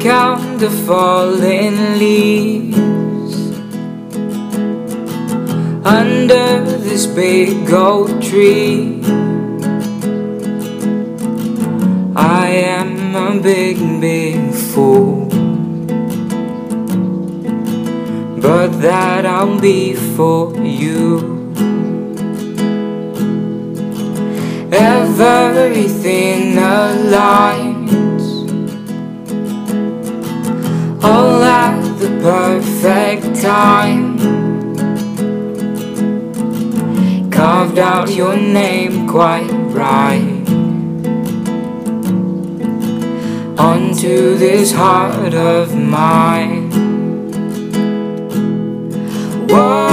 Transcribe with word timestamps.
the 0.00 0.70
fallen 0.86 1.98
leaves 1.98 3.36
under 5.84 6.64
this 6.78 7.06
big 7.06 7.72
old 7.72 8.22
tree. 8.22 9.00
I 12.14 12.48
am 12.48 13.16
a 13.16 13.40
big, 13.42 13.76
big 14.00 14.52
fool, 14.54 15.26
but 18.40 18.68
that 18.80 19.26
I'll 19.26 19.60
be 19.60 19.94
for 19.94 20.54
you. 20.62 21.36
Everything 24.70 26.54
aligns 26.56 27.67
perfect 32.28 33.40
time. 33.40 34.18
Carved 37.30 37.78
out 37.78 38.10
your 38.10 38.36
name 38.36 39.08
quite 39.08 39.50
right 39.82 40.44
onto 43.58 44.36
this 44.36 44.72
heart 44.72 45.32
of 45.32 45.74
mine. 45.74 46.70
Whoa, 49.48 49.87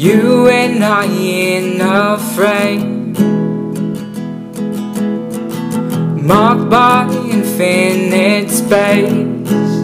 You 0.00 0.48
and 0.48 0.82
I 0.82 1.04
in 1.04 1.78
a 1.82 2.16
frame 2.16 3.12
Marked 6.26 6.70
by 6.70 7.06
infinite 7.30 8.48
space. 8.48 9.74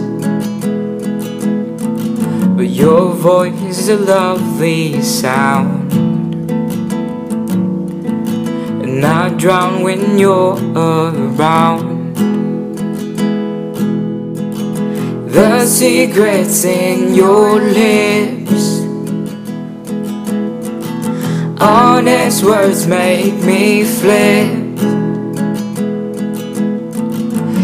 But 2.55 2.67
your 2.67 3.13
voice 3.13 3.61
is 3.61 3.89
a 3.89 3.97
lovely 3.97 5.03
sound. 5.03 5.93
And 8.81 9.05
I 9.05 9.29
drown 9.37 9.83
when 9.83 10.17
you're 10.17 10.57
around. 10.75 12.15
The 15.29 15.63
secrets 15.67 16.65
in 16.65 17.13
your 17.13 17.59
lips 17.61 18.76
Honest 21.59 22.43
words 22.43 22.85
make 22.85 23.33
me 23.43 23.83
flip. 23.83 24.51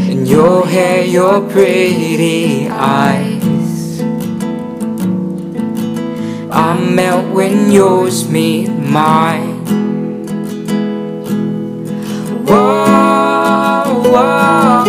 And 0.10 0.28
your 0.28 0.66
hair, 0.66 1.06
your 1.06 1.48
pretty 1.48 2.68
eyes. 2.70 4.02
I 6.52 6.76
melt 6.80 7.34
when 7.36 7.72
yours 7.72 8.28
meet 8.30 8.70
mine. 8.70 9.64
Whoa, 12.46 14.02
whoa, 14.12 14.83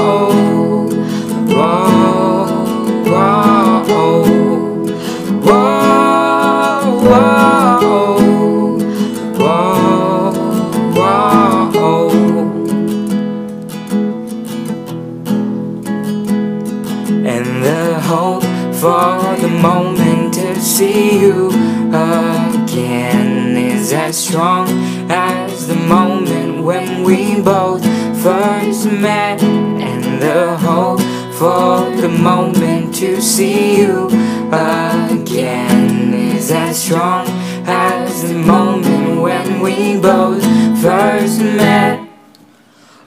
see 20.85 21.19
you 21.19 21.49
again 21.93 23.57
is 23.57 23.93
as 23.93 24.17
strong 24.17 24.69
as 25.11 25.67
the 25.67 25.75
moment 25.75 26.63
when 26.63 27.03
we 27.03 27.41
both 27.41 27.83
first 28.23 28.87
met. 28.91 29.43
And 29.43 30.21
the 30.21 30.57
hope 30.59 31.01
for 31.39 31.91
the 32.03 32.09
moment 32.09 32.95
to 32.97 33.21
see 33.23 33.79
you 33.81 34.09
again 34.53 36.13
is 36.13 36.51
as 36.51 36.83
strong 36.85 37.27
as 37.67 38.29
the 38.29 38.35
moment 38.35 39.23
when 39.23 39.61
we 39.61 39.99
both 39.99 40.43
first 40.83 41.41
met. 41.41 42.01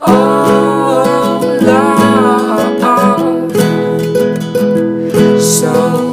Oh, 0.01 1.59
love, 1.61 2.81
so 5.41 6.06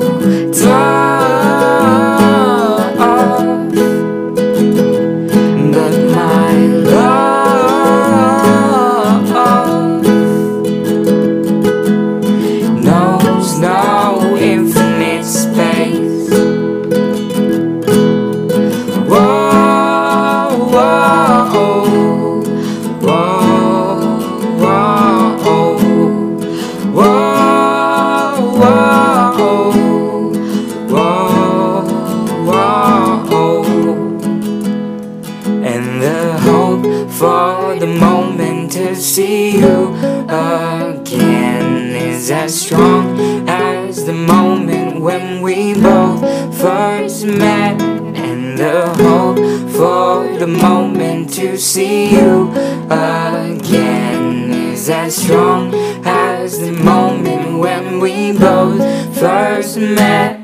for 37.25 37.75
the 37.77 37.87
moment 37.87 38.71
to 38.71 38.95
see 38.95 39.59
you 39.59 39.95
again 40.29 41.97
is 41.97 42.31
as 42.31 42.61
strong 42.61 43.19
as 43.49 44.05
the 44.05 44.13
moment 44.13 45.01
when 45.01 45.41
we 45.41 45.73
both 45.73 46.21
first 46.61 47.25
met. 47.25 47.81
And 47.81 48.59
the 48.59 48.89
hope 49.03 49.39
for 49.75 50.37
the 50.37 50.47
moment 50.47 51.33
to 51.35 51.57
see 51.57 52.11
you 52.15 52.51
again 52.91 54.51
is 54.53 54.91
as 54.91 55.17
strong 55.17 55.73
as 56.05 56.61
the 56.61 56.73
moment 56.73 57.59
when 57.59 58.01
we 58.01 58.33
both 58.33 58.83
first 59.19 59.79
met. 59.79 60.44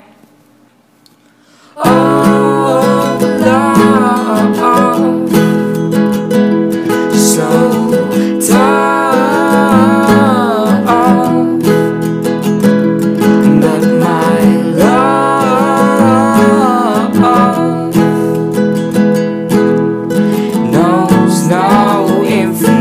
looking 22.30 22.79